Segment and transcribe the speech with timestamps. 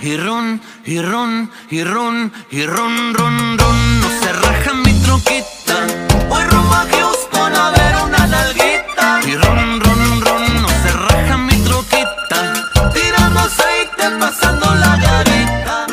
[0.00, 4.00] y run, y run, y run, y run, run, run.
[4.00, 5.86] No se raja mi troquita.
[6.28, 9.20] Voy rumbo a Houston a ver una nalguita.
[9.26, 10.62] Y run, run, run.
[10.62, 12.92] No se raja mi troquita.
[12.92, 15.86] Tirando aceite, pasando la garita.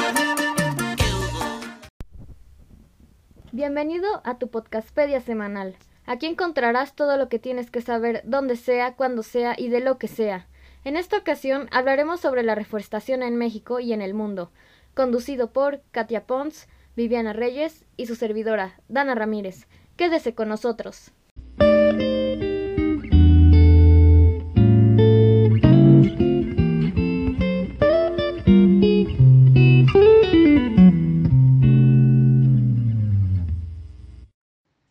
[3.52, 5.78] Bienvenido a tu podcastpedia semanal.
[6.06, 9.98] Aquí encontrarás todo lo que tienes que saber, donde sea, cuando sea y de lo
[9.98, 10.48] que sea.
[10.86, 14.52] En esta ocasión hablaremos sobre la reforestación en México y en el mundo,
[14.94, 19.66] conducido por Katia Pons, Viviana Reyes y su servidora, Dana Ramírez.
[19.98, 21.12] Quédese con nosotros.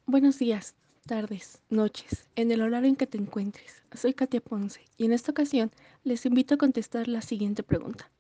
[0.07, 0.75] Buenos días,
[1.07, 3.83] tardes, noches, en el horario en que te encuentres.
[3.93, 5.71] Soy Katia Ponce y en esta ocasión
[6.03, 8.11] les invito a contestar la siguiente pregunta.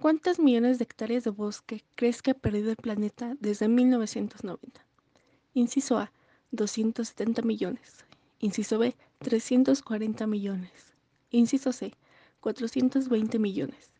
[0.00, 4.84] ¿Cuántas millones de hectáreas de bosque crees que ha perdido el planeta desde 1990?
[5.54, 6.10] Inciso A,
[6.50, 8.04] 270 millones.
[8.40, 10.72] Inciso B, 340 millones.
[11.30, 11.94] Inciso C,
[12.40, 13.90] 420 millones.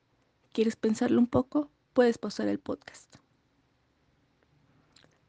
[0.53, 1.71] ¿Quieres pensarlo un poco?
[1.93, 3.15] Puedes pausar el podcast.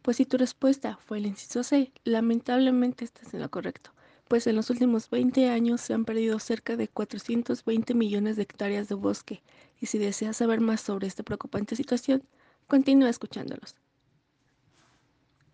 [0.06, 3.90] Pues si tu respuesta fue el inciso C, lamentablemente estás en lo correcto,
[4.28, 8.88] pues en los últimos 20 años se han perdido cerca de 420 millones de hectáreas
[8.88, 9.42] de bosque,
[9.82, 12.22] y si deseas saber más sobre esta preocupante situación,
[12.68, 13.78] continúa escuchándolos.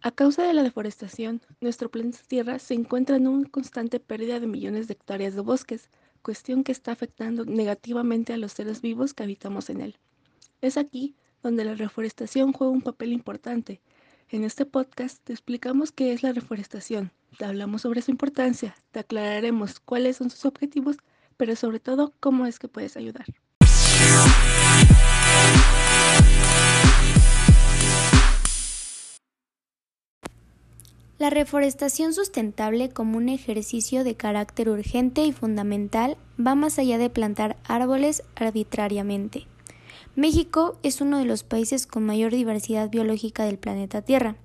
[0.01, 4.47] A causa de la deforestación, nuestro planeta Tierra se encuentra en una constante pérdida de
[4.47, 5.89] millones de hectáreas de bosques,
[6.21, 9.97] cuestión que está afectando negativamente a los seres vivos que habitamos en él.
[10.59, 13.79] Es aquí donde la reforestación juega un papel importante,
[14.31, 18.99] en este podcast te explicamos qué es la reforestación, te hablamos sobre su importancia, te
[18.99, 20.97] aclararemos cuáles son sus objetivos,
[21.35, 23.25] pero sobre todo cómo es que puedes ayudar.
[31.17, 37.11] La reforestación sustentable como un ejercicio de carácter urgente y fundamental va más allá de
[37.11, 39.45] plantar árboles arbitrariamente.
[40.17, 44.35] México es uno de los países con mayor diversidad biológica del planeta Tierra.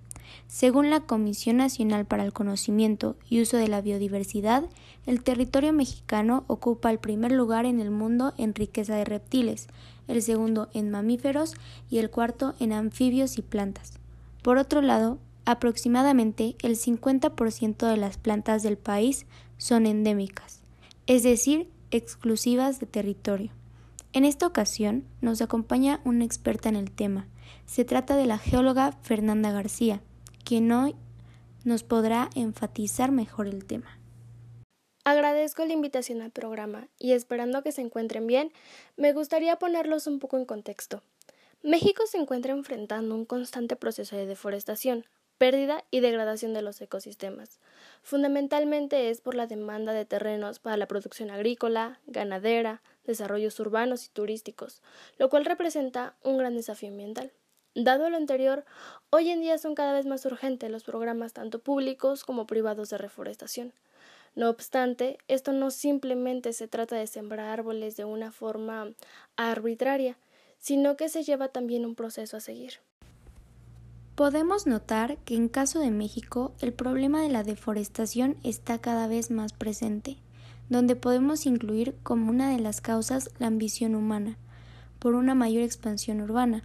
[0.46, 4.64] Según la Comisión Nacional para el Conocimiento y Uso de la Biodiversidad,
[5.06, 9.66] el territorio mexicano ocupa el primer lugar en el mundo en riqueza de reptiles,
[10.06, 11.54] el segundo en mamíferos
[11.90, 13.94] y el cuarto en anfibios y plantas.
[14.42, 19.26] Por otro lado, aproximadamente el 50% de las plantas del país
[19.58, 20.60] son endémicas,
[21.08, 23.50] es decir, exclusivas de territorio.
[24.16, 27.28] En esta ocasión nos acompaña una experta en el tema.
[27.66, 30.00] Se trata de la geóloga Fernanda García,
[30.42, 30.94] quien hoy
[31.64, 34.00] nos podrá enfatizar mejor el tema.
[35.04, 38.54] Agradezco la invitación al programa y esperando que se encuentren bien,
[38.96, 41.02] me gustaría ponerlos un poco en contexto.
[41.62, 45.04] México se encuentra enfrentando un constante proceso de deforestación,
[45.36, 47.60] pérdida y degradación de los ecosistemas.
[48.02, 54.08] Fundamentalmente es por la demanda de terrenos para la producción agrícola, ganadera, desarrollos urbanos y
[54.10, 54.82] turísticos,
[55.18, 57.32] lo cual representa un gran desafío ambiental.
[57.74, 58.64] Dado lo anterior,
[59.10, 62.98] hoy en día son cada vez más urgentes los programas tanto públicos como privados de
[62.98, 63.72] reforestación.
[64.34, 68.92] No obstante, esto no simplemente se trata de sembrar árboles de una forma
[69.36, 70.18] arbitraria,
[70.58, 72.74] sino que se lleva también un proceso a seguir.
[74.14, 79.30] Podemos notar que en caso de México el problema de la deforestación está cada vez
[79.30, 80.16] más presente,
[80.68, 84.36] donde podemos incluir como una de las causas la ambición humana,
[84.98, 86.62] por una mayor expansión urbana,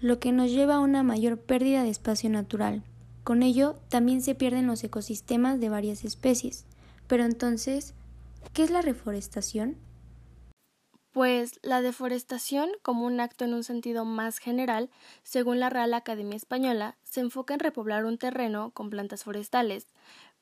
[0.00, 2.82] lo que nos lleva a una mayor pérdida de espacio natural.
[3.24, 6.64] Con ello también se pierden los ecosistemas de varias especies.
[7.08, 7.94] Pero entonces,
[8.52, 9.76] ¿qué es la reforestación?
[11.10, 14.88] Pues la deforestación, como un acto en un sentido más general,
[15.24, 19.88] según la Real Academia Española, se enfoca en repoblar un terreno con plantas forestales,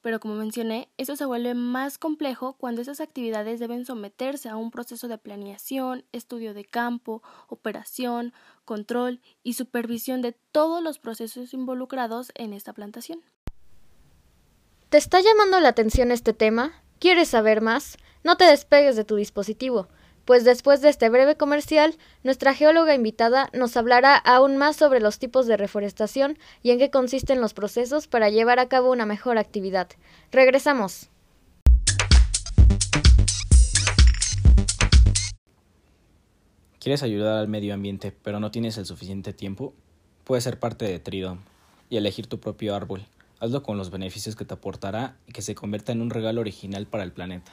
[0.07, 4.71] pero como mencioné, eso se vuelve más complejo cuando esas actividades deben someterse a un
[4.71, 8.33] proceso de planeación, estudio de campo, operación,
[8.65, 13.21] control y supervisión de todos los procesos involucrados en esta plantación.
[14.91, 16.85] ¿Te está llamando la atención este tema?
[17.01, 17.99] ¿Quieres saber más?
[18.23, 19.89] No te despegues de tu dispositivo
[20.27, 25.19] pues después de este breve comercial, nuestra geóloga invitada nos hablará aún más sobre los
[25.21, 29.39] tipos de reforestación y en qué consisten los procesos para llevar a cabo una mejor
[29.39, 29.89] actividad.
[30.33, 31.09] Regresamos.
[36.81, 39.75] ¿Quieres ayudar al medio ambiente pero no tienes el suficiente tiempo?
[40.25, 41.39] Puedes ser parte de Tridom
[41.89, 43.07] y elegir tu propio árbol.
[43.39, 46.87] Hazlo con los beneficios que te aportará y que se convierta en un regalo original
[46.87, 47.53] para el planeta.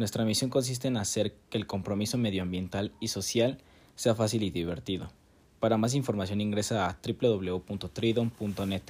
[0.00, 3.58] Nuestra misión consiste en hacer que el compromiso medioambiental y social
[3.96, 5.10] sea fácil y divertido.
[5.58, 8.82] Para más información ingresa a www.tridom.net.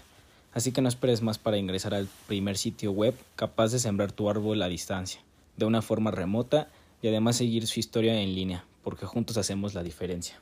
[0.52, 4.30] Así que no esperes más para ingresar al primer sitio web capaz de sembrar tu
[4.30, 5.20] árbol a distancia,
[5.56, 6.68] de una forma remota
[7.02, 10.40] y además seguir su historia en línea, porque juntos hacemos la diferencia.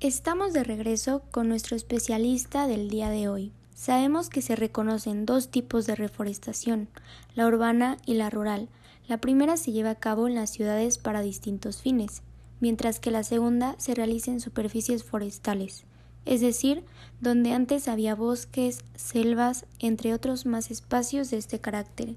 [0.00, 3.52] Estamos de regreso con nuestro especialista del día de hoy.
[3.80, 6.88] Sabemos que se reconocen dos tipos de reforestación,
[7.34, 8.68] la urbana y la rural.
[9.08, 12.20] La primera se lleva a cabo en las ciudades para distintos fines,
[12.60, 15.84] mientras que la segunda se realiza en superficies forestales,
[16.26, 16.84] es decir,
[17.22, 22.16] donde antes había bosques, selvas, entre otros más espacios de este carácter.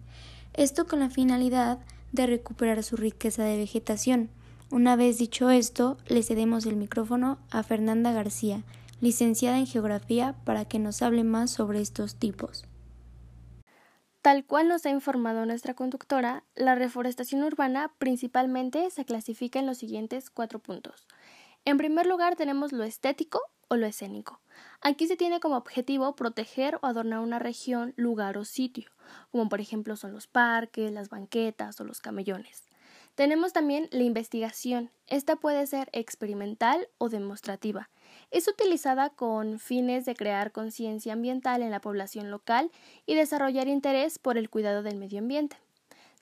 [0.53, 1.79] Esto con la finalidad
[2.11, 4.29] de recuperar su riqueza de vegetación,
[4.69, 8.63] una vez dicho esto, le cedemos el micrófono a Fernanda García,
[9.03, 12.63] licenciada en Geografía, para que nos hable más sobre estos tipos.
[14.21, 19.79] Tal cual nos ha informado nuestra conductora, la reforestación urbana principalmente se clasifica en los
[19.79, 21.05] siguientes cuatro puntos.
[21.65, 24.39] En primer lugar tenemos lo estético o lo escénico.
[24.79, 28.89] Aquí se tiene como objetivo proteger o adornar una región, lugar o sitio,
[29.31, 32.63] como por ejemplo son los parques, las banquetas o los camellones.
[33.15, 34.91] Tenemos también la investigación.
[35.07, 37.89] Esta puede ser experimental o demostrativa.
[38.31, 42.71] Es utilizada con fines de crear conciencia ambiental en la población local
[43.05, 45.57] y desarrollar interés por el cuidado del medio ambiente.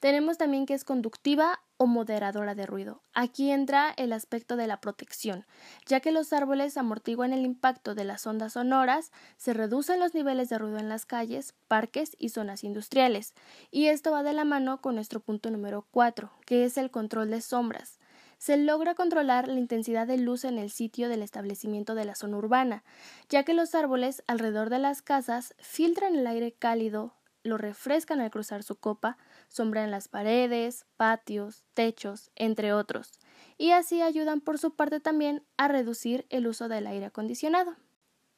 [0.02, 3.04] Tenemos también que es conductiva o moderadora de ruido.
[3.14, 5.46] Aquí entra el aspecto de la protección,
[5.86, 10.50] ya que los árboles amortiguan el impacto de las ondas sonoras, se reducen los niveles
[10.50, 13.36] de ruido en las calles, parques y zonas industriales.
[13.70, 17.30] Y esto va de la mano con nuestro punto número 4, que es el control
[17.30, 18.00] de sombras
[18.42, 22.38] se logra controlar la intensidad de luz en el sitio del establecimiento de la zona
[22.38, 22.84] urbana,
[23.30, 28.32] ya que los árboles alrededor de las casas filtran el aire cálido, lo refrescan al
[28.32, 33.12] cruzar su copa, sombrean las paredes, patios, techos, entre otros,
[33.60, 37.76] y así ayudan por su parte también a reducir el uso del aire acondicionado.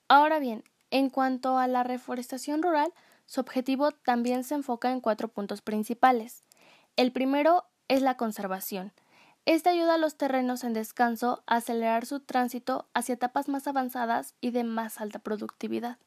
[0.10, 2.92] Ahora bien, en cuanto a la reforestación rural,
[3.26, 6.44] su objetivo también se enfoca en cuatro puntos principales.
[6.98, 8.92] El primero es la conservación.
[9.46, 14.36] Esta ayuda a los terrenos en descanso a acelerar su tránsito hacia etapas más avanzadas
[14.40, 15.98] y de más alta productividad.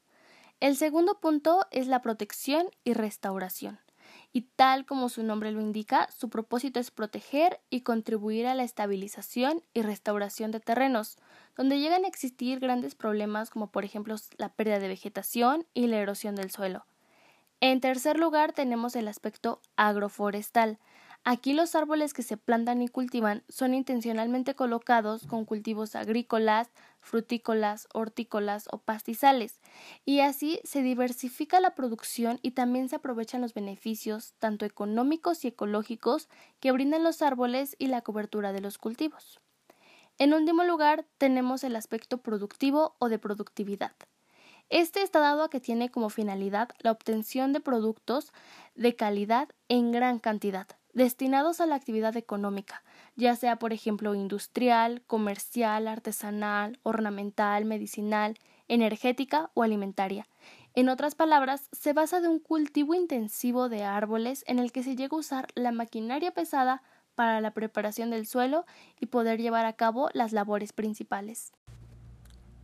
[0.59, 3.79] El segundo punto es la protección y restauración.
[4.33, 8.63] Y tal como su nombre lo indica, su propósito es proteger y contribuir a la
[8.63, 11.17] estabilización y restauración de terrenos,
[11.55, 15.97] donde llegan a existir grandes problemas como por ejemplo la pérdida de vegetación y la
[15.97, 16.87] erosión del suelo.
[17.59, 20.79] En tercer lugar tenemos el aspecto agroforestal,
[21.29, 26.69] Aquí los árboles que se plantan y cultivan son intencionalmente colocados con cultivos agrícolas,
[27.01, 29.59] frutícolas, hortícolas o pastizales,
[30.05, 35.49] y así se diversifica la producción y también se aprovechan los beneficios, tanto económicos y
[35.49, 36.29] ecológicos,
[36.61, 39.41] que brindan los árboles y la cobertura de los cultivos.
[40.19, 43.91] En último lugar, tenemos el aspecto productivo o de productividad.
[44.69, 48.31] Este está dado a que tiene como finalidad la obtención de productos
[48.75, 52.83] de calidad en gran cantidad, destinados a la actividad económica,
[53.15, 60.27] ya sea por ejemplo industrial, comercial, artesanal, ornamental, medicinal, energética o alimentaria.
[60.73, 64.95] En otras palabras, se basa de un cultivo intensivo de árboles en el que se
[64.95, 66.81] llega a usar la maquinaria pesada
[67.13, 68.65] para la preparación del suelo
[68.99, 71.51] y poder llevar a cabo las labores principales.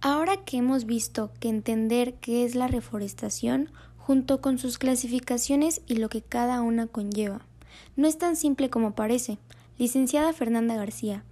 [0.01, 5.96] Ahora que hemos visto que entender qué es la reforestación, junto con sus clasificaciones y
[5.96, 7.46] lo que cada una conlleva,
[7.96, 9.38] no es tan simple como parece.
[9.77, 11.24] Licenciada Fernanda García,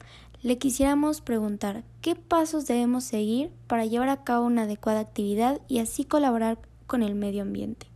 [0.42, 5.80] le quisiéramos preguntar qué pasos debemos seguir para llevar a cabo una adecuada actividad y
[5.80, 6.58] así colaborar
[6.88, 7.88] con el medio ambiente.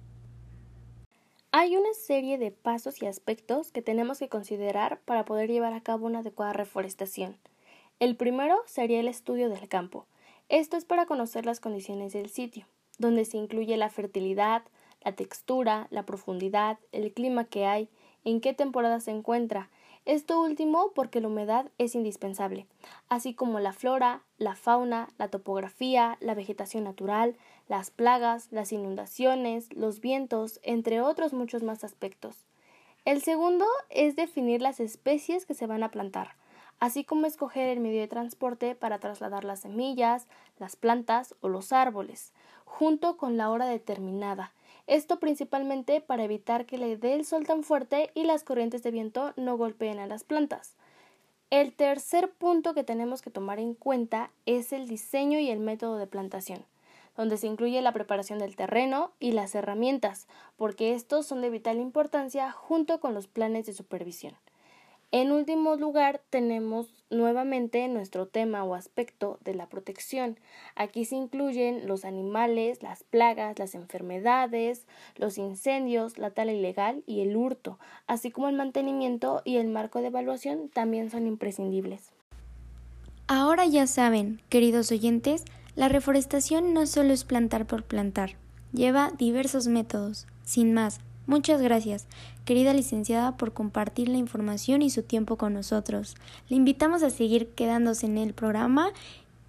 [1.52, 5.82] Hay una serie de pasos y aspectos que tenemos que considerar para poder llevar a
[5.82, 7.38] cabo una adecuada reforestación.
[8.00, 10.06] El primero sería el estudio del campo.
[10.50, 12.68] Esto es para conocer las condiciones del sitio,
[13.00, 14.64] donde se incluye la fertilidad,
[15.04, 17.90] la textura, la profundidad, el clima que hay,
[18.26, 19.70] en qué temporada se encuentra.
[20.04, 22.68] Esto último porque la humedad es indispensable,
[23.10, 29.74] así como la flora, la fauna, la topografía, la vegetación natural, las plagas, las inundaciones,
[29.74, 32.46] los vientos, entre otros muchos más aspectos.
[33.04, 36.36] El segundo es definir las especies que se van a plantar,
[36.80, 40.28] así como escoger el medio de transporte para trasladar las semillas,
[40.60, 44.54] las plantas o los árboles, junto con la hora determinada,
[44.88, 48.92] esto principalmente para evitar que le dé el sol tan fuerte y las corrientes de
[48.92, 50.76] viento no golpeen a las plantas.
[51.50, 55.98] El tercer punto que tenemos que tomar en cuenta es el diseño y el método
[55.98, 56.66] de plantación,
[57.16, 60.28] donde se incluye la preparación del terreno y las herramientas,
[60.58, 64.36] porque estos son de vital importancia junto con los planes de supervisión.
[65.16, 70.38] En último lugar, tenemos nuevamente nuestro tema o aspecto de la protección.
[70.76, 77.22] Aquí se incluyen los animales, las plagas, las enfermedades, los incendios, la tala ilegal y
[77.22, 82.12] el hurto, así como el mantenimiento y el marco de evaluación también son imprescindibles.
[83.28, 85.46] Ahora ya saben, queridos oyentes,
[85.78, 88.32] la reforestación no solo es plantar por plantar,
[88.74, 90.28] lleva diversos métodos.
[90.44, 92.08] Sin más, Muchas gracias,
[92.46, 96.16] querida licenciada, por compartir la información y su tiempo con nosotros.
[96.50, 98.92] Le invitamos a seguir quedándose en el programa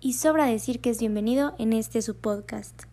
[0.00, 2.84] y sobra decir que es bienvenido en este su podcast.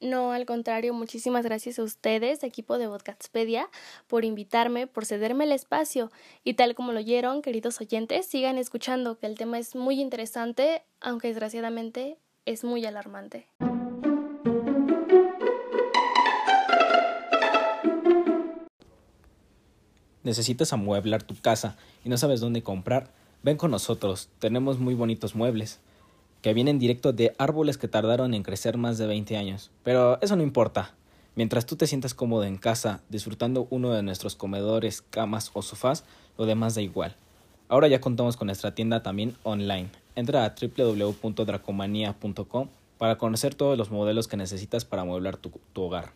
[0.00, 3.70] No, al contrario, muchísimas gracias a ustedes, equipo de Podcastpedia,
[4.08, 6.10] por invitarme, por cederme el espacio.
[6.42, 10.82] Y tal como lo oyeron, queridos oyentes, sigan escuchando, que el tema es muy interesante,
[11.00, 13.46] aunque desgraciadamente es muy alarmante.
[20.24, 23.10] Necesitas amueblar tu casa y no sabes dónde comprar,
[23.42, 25.80] ven con nosotros, tenemos muy bonitos muebles,
[26.42, 29.70] que vienen directo de árboles que tardaron en crecer más de 20 años.
[29.84, 30.94] Pero eso no importa.
[31.34, 36.04] Mientras tú te sientas cómodo en casa, disfrutando uno de nuestros comedores, camas o sofás,
[36.36, 37.16] lo demás da igual.
[37.68, 39.88] Ahora ya contamos con nuestra tienda también online.
[40.14, 46.12] Entra a www.dracomanía.com para conocer todos los modelos que necesitas para amueblar tu, tu hogar.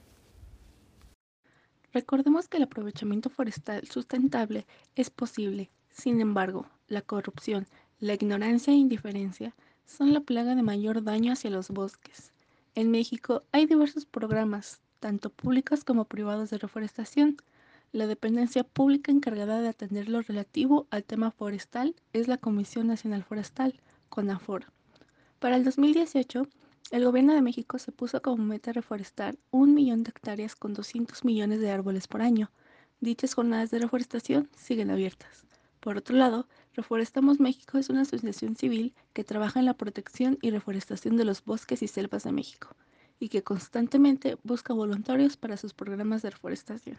[1.97, 5.71] Recordemos que el aprovechamiento forestal sustentable es posible.
[5.91, 7.67] Sin embargo, la corrupción,
[8.01, 9.55] la ignorancia e indiferencia
[9.87, 12.35] son la plaga de mayor daño hacia los bosques.
[12.75, 17.39] En México hay diversos programas, tanto públicos como privados de reforestación.
[17.93, 23.25] La dependencia pública encargada de atender lo relativo al tema forestal es la Comisión Nacional
[23.25, 24.67] Forestal, CONAFOR.
[25.39, 26.47] Para el 2018,
[26.91, 31.25] el gobierno de México se puso como meta reforestar un millón de hectáreas con 200
[31.25, 32.51] millones de árboles por año.
[33.01, 35.45] Dichas jornadas de reforestación siguen abiertas.
[35.81, 40.51] Por otro lado, Reforestamos México es una asociación civil que trabaja en la protección y
[40.51, 42.69] reforestación de los bosques y selvas de México
[43.19, 46.99] y que constantemente busca voluntarios para sus programas de reforestación.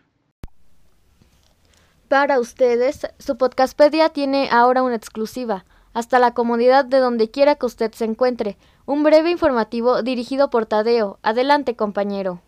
[2.08, 5.64] Para ustedes, su podcastpedia tiene ahora una exclusiva
[5.94, 8.58] hasta la comodidad de donde quiera que usted se encuentre.
[8.90, 11.20] Un breve informativo dirigido por Tadeo.
[11.22, 12.42] Adelante, compañero.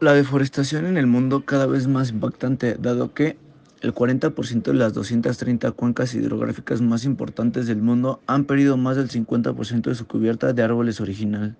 [0.00, 3.36] La deforestación en el mundo cada vez más impactante, dado que
[3.80, 9.08] el 40% de las 230 cuencas hidrográficas más importantes del mundo han perdido más del
[9.08, 11.56] 50% de su cubierta de árboles original.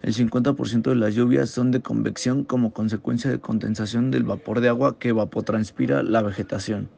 [0.00, 4.70] El 50% de las lluvias son de convección como consecuencia de condensación del vapor de
[4.70, 6.88] agua que evapotranspira la vegetación.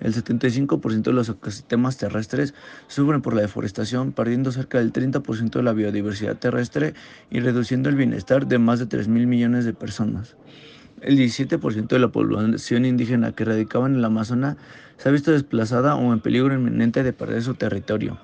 [0.00, 2.54] El 75% de los ecosistemas terrestres
[2.88, 6.94] sufren por la deforestación, perdiendo cerca del 30% de la biodiversidad terrestre
[7.30, 10.36] y reduciendo el bienestar de más de 3 mil millones de personas.
[11.00, 14.56] El 17% de la población indígena que radicaba en el Amazonas
[14.96, 18.18] se ha visto desplazada o en peligro inminente de perder su territorio.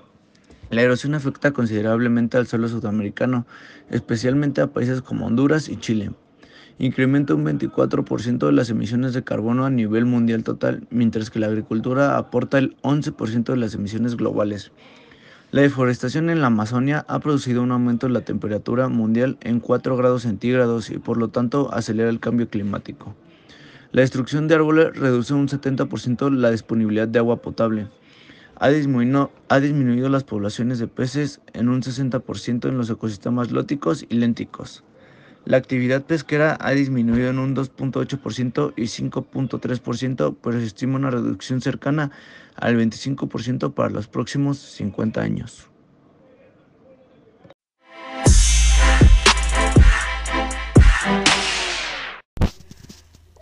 [0.71, 3.47] La erosión afecta considerablemente al suelo sudamericano,
[3.91, 6.13] especialmente a países como Honduras y Chile
[6.81, 11.47] incrementa un 24% de las emisiones de carbono a nivel mundial total, mientras que la
[11.47, 14.73] agricultura aporta el 11% de las emisiones globales.
[15.51, 19.95] La deforestación en la Amazonia ha producido un aumento de la temperatura mundial en 4
[19.95, 23.15] grados centígrados y por lo tanto acelera el cambio climático.
[23.93, 27.89] La destrucción de árboles reduce un 70% la disponibilidad de agua potable.
[28.57, 34.07] Ha disminuido, ha disminuido las poblaciones de peces en un 60% en los ecosistemas lóticos
[34.09, 34.83] y lénticos.
[35.45, 41.61] La actividad pesquera ha disminuido en un 2.8% y 5.3%, pero se estima una reducción
[41.61, 42.11] cercana
[42.57, 45.71] al 25% para los próximos 50 años.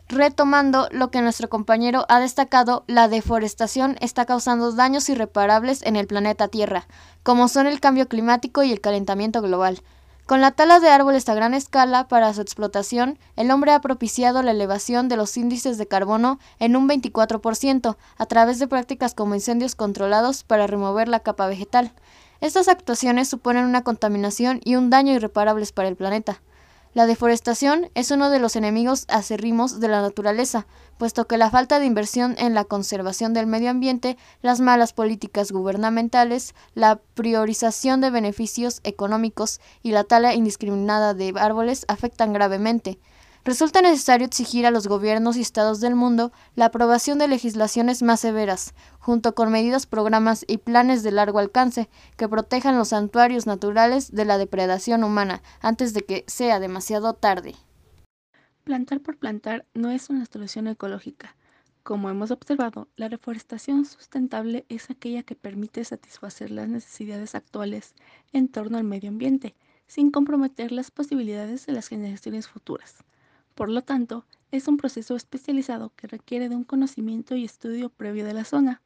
[0.08, 6.06] Retomando lo que nuestro compañero ha destacado, la deforestación está causando daños irreparables en el
[6.06, 6.88] planeta Tierra,
[7.22, 9.82] como son el cambio climático y el calentamiento global.
[10.28, 14.42] Con la tala de árboles a gran escala para su explotación, el hombre ha propiciado
[14.42, 19.34] la elevación de los índices de carbono en un 24% a través de prácticas como
[19.34, 21.92] incendios controlados para remover la capa vegetal.
[22.42, 26.42] Estas actuaciones suponen una contaminación y un daño irreparables para el planeta.
[26.94, 30.66] La deforestación es uno de los enemigos acérrimos de la naturaleza,
[30.96, 35.52] puesto que la falta de inversión en la conservación del medio ambiente, las malas políticas
[35.52, 42.98] gubernamentales, la priorización de beneficios económicos y la tala indiscriminada de árboles afectan gravemente.
[43.48, 48.20] Resulta necesario exigir a los gobiernos y estados del mundo la aprobación de legislaciones más
[48.20, 51.88] severas, junto con medidas, programas y planes de largo alcance
[52.18, 57.54] que protejan los santuarios naturales de la depredación humana antes de que sea demasiado tarde.
[58.64, 61.34] Plantar por plantar no es una solución ecológica.
[61.82, 67.94] Como hemos observado, la reforestación sustentable es aquella que permite satisfacer las necesidades actuales
[68.30, 69.54] en torno al medio ambiente,
[69.86, 72.96] sin comprometer las posibilidades de las generaciones futuras.
[73.58, 78.24] Por lo tanto, es un proceso especializado que requiere de un conocimiento y estudio previo
[78.24, 78.82] de la zona.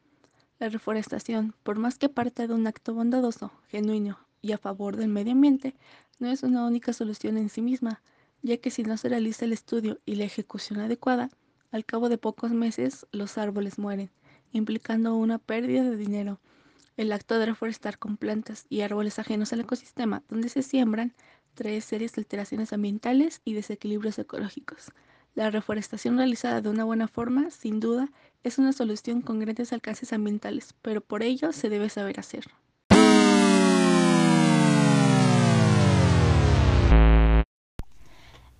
[0.58, 5.08] La reforestación, por más que parte de un acto bondadoso, genuino y a favor del
[5.08, 5.74] medio ambiente,
[6.20, 8.00] no es una única solución en sí misma,
[8.40, 11.28] ya que si no se realiza el estudio y la ejecución adecuada,
[11.70, 14.10] al cabo de pocos meses los árboles mueren,
[14.52, 16.40] implicando una pérdida de dinero.
[16.96, 21.12] El acto de reforestar con plantas y árboles ajenos al ecosistema donde se siembran
[21.54, 24.92] trae serias alteraciones ambientales y desequilibrios ecológicos.
[25.34, 28.08] La reforestación realizada de una buena forma, sin duda,
[28.42, 32.44] es una solución con grandes alcances ambientales, pero por ello se debe saber hacer.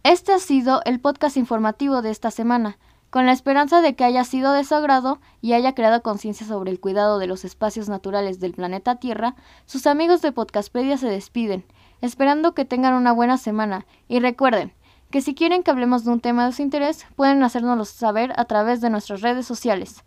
[0.04, 2.78] Este ha sido el podcast informativo de esta semana
[3.12, 6.70] con la esperanza de que haya sido de su agrado y haya creado conciencia sobre
[6.70, 9.34] el cuidado de los espacios naturales del planeta Tierra,
[9.66, 11.62] sus amigos de Podcastpedia se despiden,
[12.00, 14.72] esperando que tengan una buena semana y recuerden
[15.10, 18.46] que si quieren que hablemos de un tema de su interés, pueden hacérnoslo saber a
[18.46, 20.04] través de nuestras redes sociales,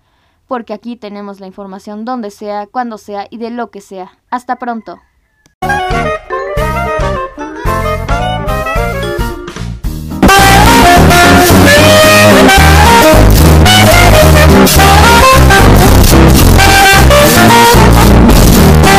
[0.47, 4.17] porque aquí tenemos la información donde sea, cuando sea y de lo que sea.
[4.31, 4.99] Hasta pronto.